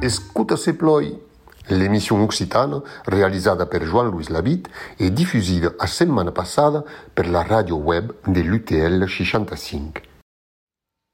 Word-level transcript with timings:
Escuta 0.00 0.56
se 0.56 0.74
ploi. 0.74 1.16
L'émission 1.68 2.20
occitane, 2.22 2.82
realizzata 3.04 3.66
per 3.66 3.84
Jean-Louis 3.84 4.26
Labitte 4.30 4.68
e 4.96 5.12
diffusa 5.12 5.72
la 5.78 5.86
settimana 5.86 6.32
passata 6.32 6.82
per 7.14 7.30
la 7.30 7.42
radio 7.42 7.76
web 7.76 8.12
dell'UTL 8.26 9.06
65. 9.06 10.02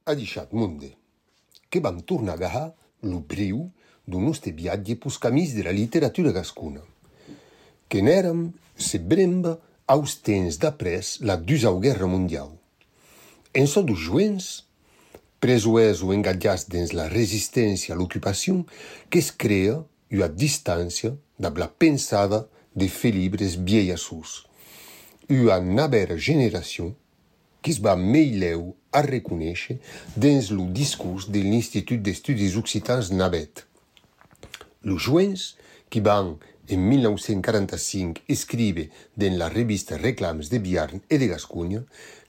Adichat 0.05 0.53
Munde 0.53 0.96
che 1.69 1.80
van 1.80 2.03
tornar 2.05 2.33
a 2.33 2.37
agarrar 2.37 2.75
d'un 4.07 4.23
nostre 4.23 4.52
viatge 4.54 4.96
pus 5.00 5.18
camís 5.18 5.54
de 5.54 5.64
la 5.66 5.75
literatura 5.75 6.33
gascuna. 6.33 6.83
Que 7.88 8.02
n'èrem 8.02 8.51
se 8.77 8.98
bremba 8.98 9.59
aus 9.87 10.20
temps 10.23 10.59
d'après 10.59 11.19
la 11.20 11.37
dusau 11.37 11.80
guerra 11.80 12.06
mundial. 12.06 12.51
En 13.55 13.66
so 13.66 13.82
dos 13.82 13.98
juents, 13.98 14.66
presoès 15.41 16.02
o 16.02 16.12
engatjats 16.15 16.66
dins 16.73 16.92
la 16.96 17.06
resistència 17.12 17.95
a 17.95 17.98
l'ocupacion 17.98 18.65
que 19.10 19.23
es 19.23 19.30
crea 19.30 19.79
i 20.10 20.23
a 20.23 20.29
distància 20.29 21.15
de 21.38 21.51
la 21.60 21.68
pensada 21.68 22.46
de 22.74 22.88
fer 22.88 23.12
llibres 23.15 23.57
vieiassos. 23.57 24.45
I 25.30 25.48
a 25.51 25.59
n'haver 25.60 26.18
generacion 26.18 26.95
qui 27.62 27.73
es 27.74 27.80
va 27.82 27.96
meileu 27.98 28.74
a 28.95 29.02
reconèixer 29.02 29.79
dins 30.15 30.52
lo 30.54 30.68
discurs 30.70 31.27
de 31.34 31.43
l'Institut 31.43 31.98
d'Estudis 31.98 32.54
Occitans 32.60 33.10
Navet. 33.10 33.66
Los 34.86 35.02
joents 35.02 35.56
qui 35.90 35.98
van 35.98 36.36
en 36.68 36.88
1945 36.88 38.23
escrive 38.29 38.84
dins 39.18 39.34
la 39.34 39.48
revista 39.51 39.98
Reclams 39.98 40.46
de 40.52 40.60
Biarn 40.62 41.02
e 41.10 41.18
de 41.18 41.26
Gascunha 41.26 41.80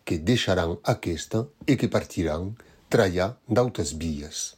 que 0.03 0.17
deixaran 0.17 0.73
aquesta 0.81 1.43
e 1.69 1.77
que 1.77 1.85
partiran 1.85 2.55
traia 2.89 3.27
d'autres 3.45 3.93
vies. 4.01 4.57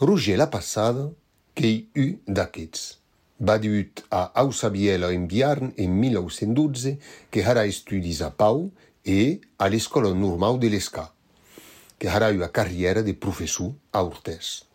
Roger 0.00 0.38
la 0.40 0.48
passada 0.48 1.10
qu'ei 1.52 1.92
u 1.92 2.08
d'aquests. 2.24 2.96
Va 3.44 3.58
dut 3.60 4.06
a 4.08 4.24
Ausabiela 4.40 5.12
en 5.12 5.28
Biarn 5.28 5.76
en 5.76 6.00
1912 6.00 6.96
que 7.28 7.44
harà 7.44 7.68
estudis 7.68 8.24
a 8.24 8.32
Pau 8.32 8.70
e 9.04 9.44
a 9.60 9.68
l'Escola 9.68 10.16
Normal 10.16 10.56
de 10.56 10.72
l'Esca, 10.72 11.10
que 12.00 12.08
harà 12.08 12.32
ua 12.32 12.48
carriera 12.48 13.04
de 13.04 13.12
professor 13.12 13.74
a 13.92 14.08
Ortès. 14.08 14.71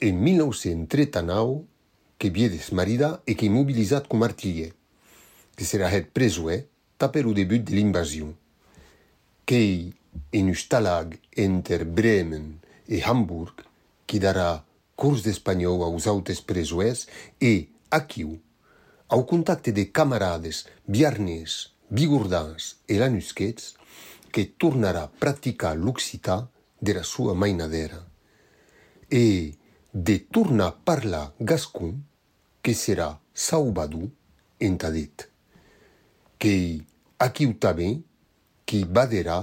en 0.00 0.20
1939 0.22 1.64
que 2.18 2.30
vie 2.30 2.48
desmarida 2.48 3.22
e 3.26 3.34
que 3.34 3.46
immobilizat 3.46 4.08
com 4.10 4.24
artiller, 4.26 4.72
que 5.54 5.64
serà 5.64 5.90
het 5.94 6.10
preso 6.14 6.50
eh, 6.50 6.66
tapè 6.98 7.22
lo 7.22 7.34
debut 7.34 7.62
de 7.62 7.74
l'invasion. 7.76 8.34
Quei 9.46 9.94
en 10.34 10.50
un 10.50 10.58
stalag 10.58 11.14
entre 11.36 11.84
Bremen 11.84 12.58
e 12.86 13.02
Hamburg 13.04 13.62
qui 14.06 14.18
darà 14.18 14.64
curs 14.98 15.22
d'espanyol 15.22 15.84
aos 15.86 16.08
autes 16.10 16.40
presoès 16.42 17.06
e 17.40 17.68
aquiu, 17.90 18.40
au 19.08 19.24
contacte 19.24 19.72
de 19.72 19.86
camarades 19.94 20.66
biarners, 20.86 21.70
bigurdans 21.88 22.74
e 22.88 22.98
lanusquets, 22.98 23.76
que 24.32 24.44
tornarà 24.58 25.06
a 25.06 25.12
practicar 25.22 25.76
l'occità 25.76 26.48
de 26.80 26.92
la 26.92 27.02
sua 27.02 27.34
mainadera. 27.34 28.02
E, 29.08 29.54
de 29.98 30.18
tornar 30.30 30.68
a 30.68 30.76
parlar 30.84 31.34
gascon, 31.40 31.96
que 32.62 32.70
serà 32.74 33.08
saubadou 33.34 34.04
entà 34.62 34.92
dit. 34.94 35.24
Qu'ei 36.38 36.84
aquiu 37.18 37.56
tanben 37.58 37.96
qui 38.62 38.84
baderà 38.84 39.40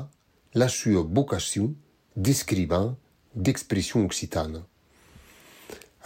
la 0.55 0.69
sua 0.71 1.01
vocació 1.03 1.73
d'escrivain 2.15 2.93
d'expression 3.35 4.05
occitana. 4.07 4.61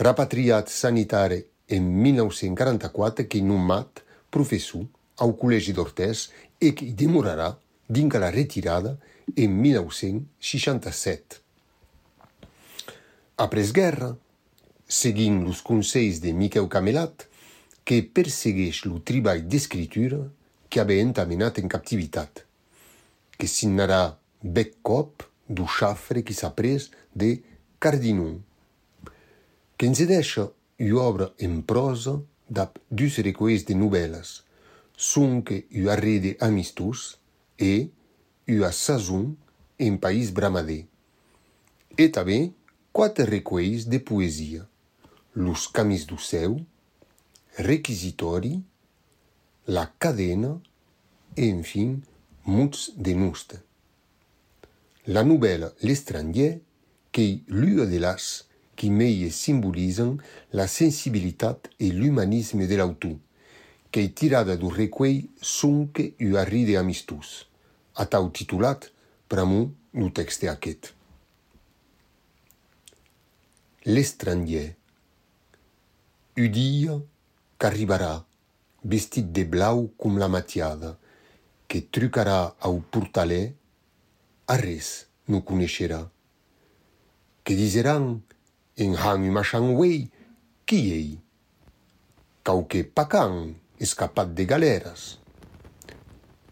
Rapatriat 0.02 0.72
sanitari 0.74 1.44
en 1.70 1.86
1944 2.06 3.28
que 3.30 3.42
nomat 3.46 4.02
professor 4.34 4.88
au 5.22 5.36
Col·legi 5.38 5.76
d'Ortès 5.78 6.32
e 6.58 6.74
que 6.74 6.90
demorarà 6.98 7.52
dinca 7.86 8.18
la 8.18 8.32
retirada 8.34 8.96
en 9.36 9.54
1967. 9.62 11.38
Après 13.38 13.72
guerra, 13.72 14.18
seguint 14.90 15.44
los 15.46 15.62
consells 15.62 16.20
de 16.20 16.34
Miquel 16.34 16.68
Camelat, 16.68 17.28
que 17.86 18.02
persegueix 18.02 18.84
lo 18.90 19.00
treball 19.06 19.46
d'escritura 19.46 20.20
que 20.70 20.82
havent 20.82 21.14
amenat 21.22 21.62
en 21.62 21.70
captivitat, 21.70 22.44
que 23.38 23.48
signarà 23.48 24.18
bec 24.42 24.80
cop 24.82 25.24
du 25.48 25.66
xafre 25.70 26.24
qui 26.26 26.34
s'ha 26.34 26.50
pres 26.58 26.90
de 27.14 27.38
Cardinú, 27.80 28.42
que 29.78 29.86
ens 29.86 30.02
deixa 30.10 30.50
i 30.82 30.92
obra 30.92 31.30
en 31.38 31.62
prosa 31.70 32.18
d'ap 32.50 32.82
dus 32.90 33.20
recoells 33.26 33.66
de 33.70 33.78
novel·les, 33.78 34.32
sonque 34.98 35.62
i 35.70 35.86
arrede 35.88 36.34
amistús 36.44 37.14
e 37.62 37.90
i 38.50 38.58
a 38.66 38.72
sazon 38.74 39.36
en 39.78 40.02
país 40.02 40.34
bramader. 40.34 40.82
E 41.96 42.10
tabé 42.10 42.40
quatre 42.92 43.30
recoells 43.30 43.86
de 43.86 44.02
poesia 44.02 44.66
los 45.34 45.68
camis 45.68 46.06
do 46.06 46.18
seu, 46.18 46.60
requisitori, 47.58 48.62
la 49.68 49.86
cadena 49.98 50.60
e, 51.36 51.48
en 51.48 51.64
fin, 51.64 52.00
muts 52.46 52.92
de 52.96 53.14
nuste. 53.14 53.60
La 55.08 55.24
novèla 55.24 55.72
L'estranger, 55.82 56.60
qu'ei 57.12 57.44
l'ua 57.48 57.86
de 57.86 58.00
las 58.00 58.46
qui 58.80 58.90
meie 58.90 59.30
simbolizan 59.30 60.18
la 60.54 60.68
sensibilitat 60.68 61.70
e 61.78 61.92
l'humanisme 61.92 62.68
de 62.68 62.78
l'autor, 62.80 63.18
qu'ei 63.92 64.14
tirada 64.14 64.56
du 64.56 64.70
recuei 64.70 65.30
sonque 65.42 66.14
ua 66.20 66.46
ride 66.48 66.78
amistus, 66.78 67.50
atau 67.96 68.30
titulat 68.30 68.90
pramon 69.28 69.70
lo 69.94 70.10
texte 70.16 70.48
aquest. 70.48 70.94
L'estranger, 73.86 74.79
Un 76.40 76.48
dia 76.48 76.94
qu'arribarà, 77.60 78.24
vestit 78.88 79.26
de 79.36 79.44
blau 79.44 79.90
com 80.00 80.16
la 80.22 80.30
matiada, 80.32 80.94
que 81.68 81.82
trucarà 81.92 82.56
au 82.64 82.78
portaler, 82.80 83.56
a 84.48 84.56
res 84.62 85.10
no 85.28 85.42
coneixerà. 85.50 86.00
Que 87.44 87.58
diseran 87.60 88.06
en 88.86 88.96
han 88.96 89.26
un 89.28 89.36
machan 89.36 89.74
wei, 89.76 90.06
qui 90.64 90.80
ei? 90.96 91.10
Quauque 92.48 92.86
pacan 92.88 93.58
escapat 93.84 94.32
de 94.32 94.48
galeras. 94.48 95.20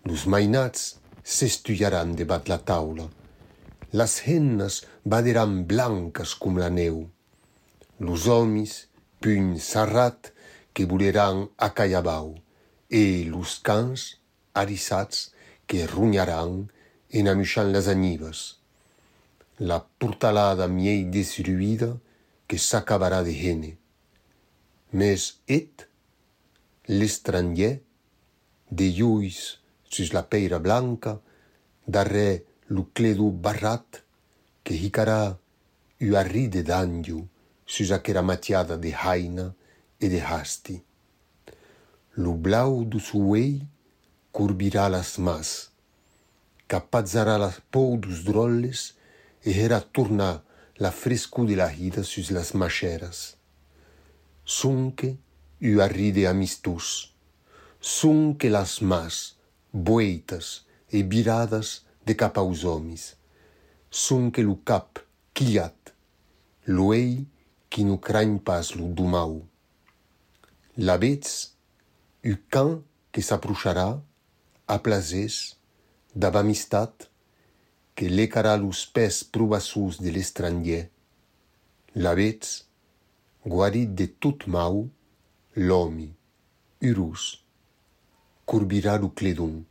Los 0.03 0.27
mainats 0.27 0.97
s'estuiaran 1.23 2.11
debat 2.19 2.51
la 2.51 2.59
taula. 2.59 3.07
Las 3.95 4.19
hennas 4.27 4.81
baderan 5.05 5.61
blancas 5.63 6.35
com 6.35 6.59
la 6.59 6.67
neu. 6.67 7.05
Los 8.03 8.27
homis, 8.27 8.86
puny 9.19 9.59
sarrat, 9.59 10.31
que 10.73 10.85
voleran 10.85 11.49
a 11.57 11.73
Caiabau, 11.73 12.35
e 12.89 13.25
los 13.25 13.59
cans, 13.59 14.21
arissats, 14.53 15.33
que 15.65 15.87
runyaran 15.87 16.69
en 17.09 17.27
amuixant 17.27 17.71
les 17.73 17.87
anivas. 17.89 18.39
La 19.59 19.79
portalada 19.81 20.67
miei 20.69 21.05
destruïda 21.11 21.89
que 22.47 22.59
s'acabarà 22.61 23.23
de 23.25 23.33
gene. 23.33 23.71
Mes 24.93 25.23
et, 25.47 25.87
l'estranger, 26.87 27.81
de 28.69 28.91
lluís 28.97 29.39
sus 29.89 30.13
la 30.13 30.23
peira 30.27 30.59
blanca, 30.59 31.17
darrè 31.87 32.43
lo 32.69 32.85
cledo 32.93 33.31
barrat, 33.31 34.03
que 34.63 34.75
hicarà 34.75 35.37
ua 36.03 36.23
ride 36.27 36.61
d'angiu 36.67 37.25
suja 37.67 37.99
queramateada 37.99 38.77
de 38.77 38.89
Raina 38.89 39.55
e 39.99 40.07
de 40.07 40.19
Hasti. 40.19 40.83
Lublau 42.15 42.85
do 42.85 42.99
suei 42.99 43.61
curbirá 44.31 44.87
las 44.87 45.17
mas, 45.17 45.69
capazará 46.67 47.37
las 47.37 47.59
pou 47.69 47.97
dos 47.97 48.23
drolles 48.23 48.95
e 49.45 49.51
retorna 49.51 50.43
la 50.79 50.91
fresco 50.91 51.45
de 51.45 51.55
la 51.55 51.67
rida 51.67 52.03
sus 52.03 52.31
las 52.31 52.53
macheras. 52.53 53.35
Sunque 54.45 55.17
u 55.61 55.81
arride 55.81 56.25
amistus, 56.25 57.13
sunque 57.79 58.49
las 58.49 58.79
mas 58.79 59.35
boitas 59.73 60.65
e 60.91 61.03
viradas 61.03 61.85
de 62.05 62.15
capa 62.15 62.39
aos 62.39 62.63
homens, 62.63 63.17
sunque 63.89 64.41
lu 64.41 64.55
cap, 64.63 64.99
quiat, 65.33 65.93
luei 66.65 67.27
qui 67.69 67.83
nous 67.83 67.97
craigne 67.97 68.39
pas 68.39 68.61
le 68.75 68.83
doumao. 68.83 69.45
La 70.77 70.97
bête, 70.97 71.53
u 72.23 72.37
quand 72.49 72.81
qui 73.11 73.21
s'approchera, 73.21 74.01
aplazès, 74.67 75.57
d'abamistat, 76.15 76.93
que 77.95 78.05
l'écara 78.05 78.57
l'uspès 78.57 79.23
probassus 79.31 79.99
de 79.99 80.09
l'estranger. 80.09 80.91
La 81.95 82.15
bête, 82.15 82.67
guarit 83.45 83.87
de 83.87 84.05
tout 84.05 84.37
mau, 84.47 84.89
l'homme, 85.55 86.09
urus, 86.81 87.43
courbira 88.45 88.97
le 88.97 89.07
clédon. 89.07 89.63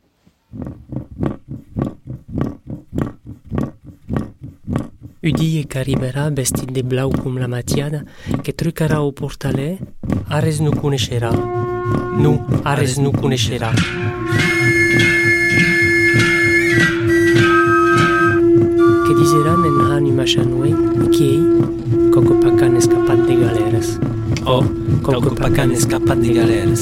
Mm-hmm. 0.53 1.26
Udie 5.27 5.63
Caribera, 5.67 6.29
vestit 6.29 6.71
de 6.71 6.81
blau 6.81 7.09
cum 7.09 7.37
la 7.37 7.47
matiada, 7.47 8.03
che 8.41 8.51
trucarà 8.51 9.01
o 9.01 9.11
portale, 9.11 9.77
Ares 10.27 10.59
nu 10.59 10.69
cuneșera. 10.69 11.31
Nu, 12.17 12.45
Ares 12.63 12.97
nu 12.97 13.11
cuneșera. 13.11 13.73
Che 19.05 19.13
diseran 19.19 19.63
en 19.63 19.91
anima 19.91 20.23
chanue, 20.23 20.75
chiei, 21.09 21.41
Cocopacan 22.09 22.75
escapat 22.75 23.25
de 23.25 23.33
galeras. 23.33 23.99
Oh, 24.43 24.63
Cocopacan 25.01 25.71
escapat 25.71 26.17
de 26.17 26.33
galeras. 26.33 26.81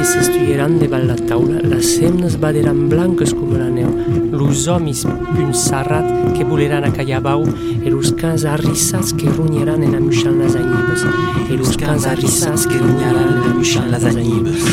Mainadis 0.00 0.16
s'estuieran 0.16 0.78
devant 0.80 1.02
la 1.04 1.14
taula, 1.28 1.58
las 1.60 1.84
semnes 1.84 2.38
baderan 2.40 2.88
blanques 2.88 3.34
com 3.36 3.50
la 3.52 3.66
neu, 3.68 3.90
los 4.32 4.66
homes 4.66 5.02
un 5.04 5.52
sarrat 5.52 6.06
que 6.32 6.44
voleran 6.44 6.86
a 6.88 6.92
callabau, 6.92 7.44
e 7.84 7.90
los 7.90 8.14
cans 8.16 8.46
arrissats 8.48 9.12
que 9.12 9.28
en 9.28 9.94
amuixant 9.94 10.38
les 10.40 10.56
anyibes, 10.56 11.04
e 11.50 11.56
los 11.58 11.76
cans 11.76 12.06
arrissats 12.06 12.66
que 12.66 12.78
runyaran 12.78 13.28
en 13.28 13.50
amuixant 13.50 13.90
les 13.92 14.04
anyibes. 14.04 14.64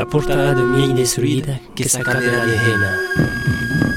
La 0.00 0.08
portarà 0.08 0.54
de 0.54 0.64
miei 0.64 0.94
destruïda 0.96 1.60
que 1.74 1.84
s'acabarà 1.84 2.46
de 2.48 2.56
hena. 2.56 3.87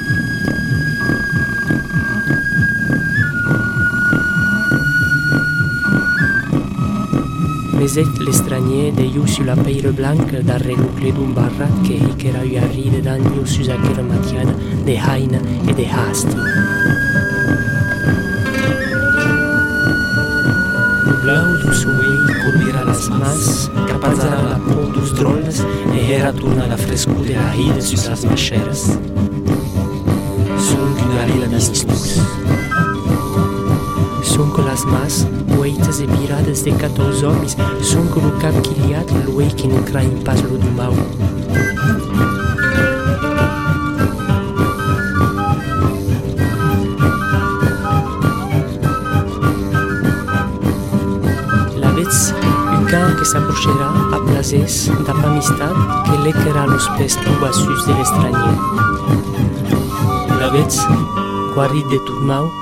Cosette 7.82 8.20
l'estranier 8.20 8.92
de 8.92 9.02
you 9.02 9.26
sur 9.26 9.44
la 9.44 9.56
paille 9.56 9.82
blanche 9.82 10.40
darrere 10.44 10.76
l'ouclé 10.76 11.10
d'un 11.10 11.32
barrat 11.34 11.66
que 11.82 11.94
hiquera 11.94 12.44
eu 12.44 12.56
arrive 12.56 13.02
d'agneau 13.02 13.44
sus 13.44 13.68
aquella 13.68 14.04
matiada 14.04 14.52
de 14.86 14.92
haine 14.92 15.40
et 15.68 15.74
de 15.74 15.82
haste. 15.82 16.32
Le 21.06 21.12
blau 21.22 21.56
du 21.56 21.74
soleil 21.74 22.20
couvira 22.44 22.84
las 22.84 23.10
mas, 23.10 23.68
capazara 23.88 24.42
la 24.50 24.58
peau 24.60 24.86
dos 24.94 25.12
drolls 25.16 25.66
et 25.96 26.12
era 26.12 26.32
torna 26.32 26.68
la 26.68 26.76
frescor 26.76 27.24
de 27.24 27.34
la 27.34 27.50
ride 27.50 27.82
sus 27.82 28.08
las 28.08 28.24
macheres. 28.24 28.96
Son 30.56 30.86
qu'une 30.96 31.18
allée 31.20 31.40
la 31.40 31.58
distance. 31.58 32.20
son 34.42 34.50
con 34.50 34.64
las 34.66 34.84
más 34.84 35.24
vueltas 35.56 36.00
y 36.00 36.06
miradas 36.08 36.66
e 36.66 36.72
de 36.72 36.76
cada 36.76 36.92
dos 36.94 37.22
hombres 37.22 37.56
son 37.80 38.08
con 38.08 38.24
un 38.24 38.32
cap 38.40 38.52
que 38.62 38.74
liat 38.82 39.08
el 39.12 39.28
hue 39.28 39.46
que 39.54 39.68
no 39.68 39.78
trae 39.84 40.04
en 40.04 40.18
paz 40.24 40.42
lo 40.42 40.58
dumao. 40.58 40.94
La 51.76 51.92
vez, 51.92 52.34
un 52.76 52.84
can 52.90 53.14
que 53.18 53.24
s'aproxerà 53.24 53.90
a 54.16 54.18
plazes 54.26 54.90
d'apamistat 55.06 55.76
que 56.08 56.16
l'equerà 56.24 56.66
los 56.66 56.88
pés 56.98 57.14
trobassus 57.22 57.86
de 57.86 57.92
l'estranyer. 57.94 58.54
La 60.40 60.48
vez, 60.50 60.74
guarit 61.54 61.86
de 61.94 61.98
tout 62.06 62.20
mao, 62.26 62.61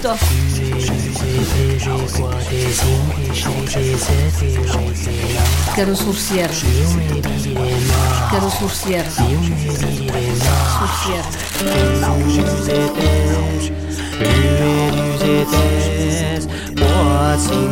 Cristo. 0.00 0.16
Quero 5.74 5.94
surciar. 5.94 6.50
Quero 8.30 8.50
surciar. 8.50 9.04
Surciar. 10.78 11.24
Boğazın 16.76 17.70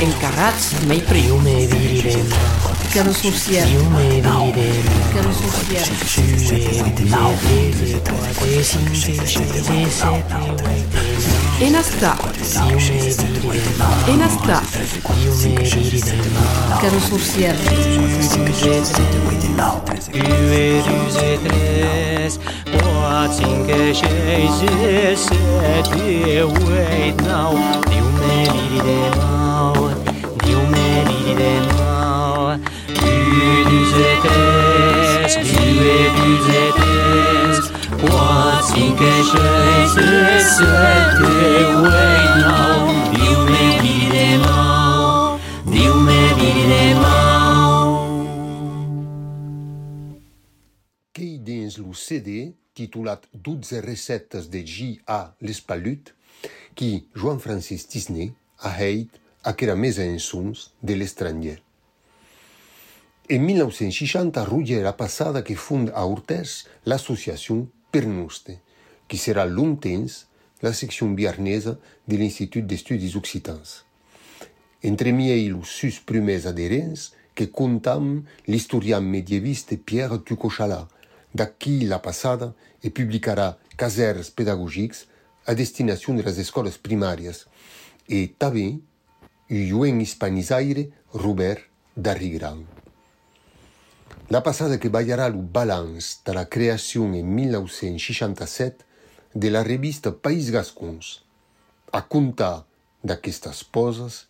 Encarrats 0.00 0.72
nei 0.86 1.00
prim. 1.00 1.42
Que 2.92 3.02
no 3.02 3.12
social. 3.12 3.68
Que 5.12 5.20
no 5.22 5.32
social. 5.34 5.88
Enasta. 11.60 12.16
Enasta. 14.06 14.62
Que 16.80 16.90
no 16.90 17.00
social. 17.00 17.56
Que 18.30 18.40
me 18.40 18.50
social 18.50 19.18
deixei 23.88 24.12
esse 25.12 25.34
de 25.94 26.42
oitão 26.42 27.54
Deu 27.88 28.04
meriri 28.20 28.80
de 28.80 29.00
mal, 29.16 29.72
deu 30.44 30.60
meriri 30.66 31.34
de 31.34 31.54
mal 31.74 32.58
Viu 32.86 33.32
e 33.32 33.64
dos 33.64 33.92
etés, 34.12 35.32
viu 35.36 35.80
e 35.82 36.10
dos 36.14 36.44
é 36.54 36.68
Quase 38.06 38.72
sim 38.74 38.90
que 38.94 39.04
achei 39.04 39.80
esse 40.36 40.64
de 41.16 41.24
oitão 41.80 42.78
Deu 43.14 43.40
meriri 43.46 44.06
de 44.10 44.28
mal, 44.46 45.40
deu 45.64 45.94
meriri 45.96 46.64
de 46.68 46.94
mal 47.00 47.88
Quem 51.14 51.42
diz 51.42 51.78
no 51.78 51.94
CD? 51.94 52.54
Titulat 52.78 53.26
12 53.34 53.80
recettes 53.82 54.50
de 54.50 54.62
J.A. 54.64 55.34
L'Espalut, 55.42 56.14
qui 56.78 57.08
Joan 57.14 57.40
Francis 57.42 57.88
Disney 57.90 58.32
a 58.60 58.70
heit 58.78 59.10
aquera 59.42 59.74
mesa 59.74 60.04
en 60.06 60.18
sons 60.22 60.70
de 60.82 60.94
l'estranger. 60.94 61.58
En 63.30 63.42
1960 63.42 64.44
Ruger 64.46 64.86
a 64.86 64.94
passada 64.94 65.42
que 65.42 65.56
fund 65.58 65.90
a 65.94 66.06
Urtès 66.06 66.68
l'associacion 66.86 67.66
Pernuste, 67.90 68.60
qui 69.08 69.18
serà 69.18 69.46
long 69.46 69.74
temps 69.74 70.28
la 70.62 70.72
seccion 70.72 71.10
biarnesa 71.18 71.78
de 72.06 72.16
l'Institut 72.16 72.62
d'Estudis 72.62 73.16
Occitans. 73.16 73.84
Entre 74.84 75.10
miei 75.10 75.48
los 75.48 75.66
sus 75.66 75.98
primers 75.98 76.46
adherents 76.46 77.10
que 77.34 77.50
contam 77.50 78.22
l'historian 78.46 79.02
medieviste 79.02 79.78
Pierre 79.78 80.22
Tucochalà, 80.22 80.86
d'aquí 81.32 81.84
la 81.86 82.00
passada 82.02 82.54
e 82.82 82.90
publicarà 82.90 83.56
casers 83.76 84.30
pedagogics 84.30 85.06
a 85.46 85.54
destinacion 85.54 86.16
de 86.16 86.24
les 86.26 86.38
escoles 86.38 86.78
primàrias 86.78 87.46
e 88.08 88.26
tanben 88.38 88.80
un 89.50 89.62
joen 89.68 90.00
hispanisaire 90.00 90.90
Robert 91.14 91.64
Darrigran. 91.96 92.66
La 94.28 94.42
passada 94.42 94.76
que 94.78 94.90
ballarà 94.92 95.28
lo 95.32 95.40
balanç 95.40 96.18
de 96.24 96.34
la 96.36 96.44
creacion 96.44 97.14
en 97.14 97.34
1967 97.34 98.84
de 99.32 99.50
la 99.50 99.62
revista 99.64 100.12
País 100.12 100.50
Gascons. 100.50 101.22
A 101.92 102.02
contar 102.04 102.66
d'aquestas 103.00 103.64
poses, 103.64 104.26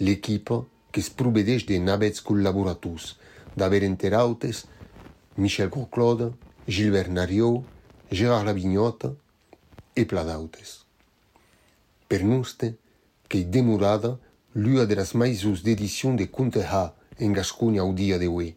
l'equipa 0.00 0.62
que 0.90 1.02
es 1.04 1.10
provedeix 1.10 1.66
de 1.68 1.76
navets 1.76 2.24
collaborators, 2.24 3.18
d'aver 3.56 3.84
enterautes 3.84 4.64
Michel 5.36 5.68
Gourclaud, 5.68 6.32
Gilbert 6.68 7.10
Nariot, 7.10 7.64
Gérard 8.10 8.44
Lavignotte 8.44 9.14
e 9.94 10.04
pla 10.04 10.24
d'autes. 10.24 10.84
Per 12.08 12.22
nuste, 12.22 12.74
qu'ei 13.28 13.44
demorada 13.44 14.18
l'ua 14.54 14.86
de 14.86 14.94
las 14.94 15.14
maisus 15.14 15.62
d'edicion 15.62 16.14
de 16.14 16.24
Conte 16.30 16.62
Ha 16.62 16.94
en 17.18 17.32
Gascunya 17.32 17.82
au 17.82 17.92
dia 17.92 18.18
de 18.18 18.26
hoi, 18.26 18.54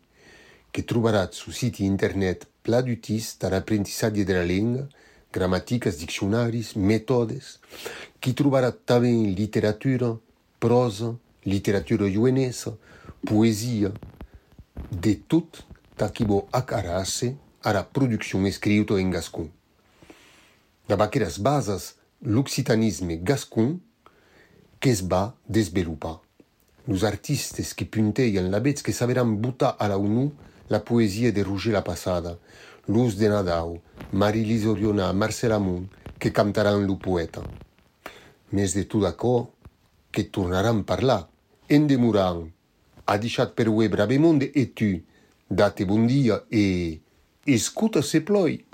que 0.71 0.81
trobarat 0.81 1.33
su 1.33 1.51
siti 1.51 1.85
internet 1.85 2.47
pla 2.61 2.81
d'utis 2.81 3.37
tar 3.41 3.53
aprendissatge 3.53 4.25
de 4.25 4.33
la 4.33 4.43
lenga, 4.45 4.87
gramaticas, 5.33 5.97
diccionaris, 5.97 6.75
metodes, 6.75 7.59
qui 8.19 8.33
trobarat 8.33 8.77
tamen 8.85 9.33
literatura, 9.33 10.13
prosa, 10.59 11.15
literatura 11.45 12.09
juenesa, 12.09 12.75
poesia, 13.25 13.91
de 14.91 15.15
tot 15.27 15.63
taquibo 15.97 16.47
acarase 16.51 17.35
ara 17.61 17.83
produccion 17.83 18.45
escriuto 18.45 18.97
en 18.97 19.11
gascon. 19.11 19.49
Dabac 20.87 21.15
eras 21.17 21.39
basas 21.41 21.95
l'occitanisme 22.21 23.17
gascon 23.23 23.79
qu'es 24.79 25.01
va 25.03 25.35
desvelopar. 25.49 26.21
Los 26.87 27.03
artistes 27.03 27.73
que 27.73 27.85
punteien 27.85 28.51
la 28.51 28.59
vetz 28.59 28.81
que 28.81 28.93
saberan 28.93 29.41
butar 29.41 29.75
a 29.79 29.87
la 29.89 29.97
unu 29.97 30.31
la 30.69 30.83
poesia 30.85 31.31
de 31.31 31.43
Roger 31.43 31.73
la 31.73 31.83
Passada, 31.83 32.37
Luz 32.87 33.17
de 33.17 33.27
Nadau, 33.27 33.81
Marie-Lise 34.13 34.67
Oriona, 34.67 35.11
Marcel 35.13 35.51
Amon, 35.51 35.89
que 36.19 36.31
cantaran 36.31 36.85
lo 36.87 36.97
poeta. 36.99 37.43
Més 38.51 38.73
de 38.75 38.85
tu 38.87 39.01
d'acò, 39.03 39.49
que 40.11 40.23
tornaran 40.23 40.79
a 40.81 40.87
parlar, 40.87 41.27
en 41.67 41.87
demorant, 41.87 42.45
ha 43.05 43.17
deixat 43.19 43.51
per 43.55 43.67
web 43.67 43.95
Rabemonde 43.99 44.51
et 44.55 44.71
tu, 44.75 45.03
date 45.49 45.85
bon 45.85 46.05
dia 46.05 46.43
e 46.51 47.01
escuta 47.45 48.01
se 48.01 48.21
ploi. 48.21 48.66